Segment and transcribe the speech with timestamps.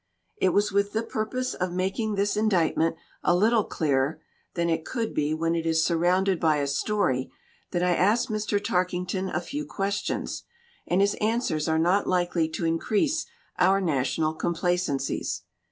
[0.37, 4.19] It was with the purpose of making this indict ment a little clearer
[4.55, 7.31] than it could be when it is surrounded by a story,
[7.69, 8.59] that I asked Mr.
[8.59, 10.41] Tarking ton a few questions.
[10.87, 13.27] And his answers are not likely to increase
[13.59, 15.43] our national complacencies.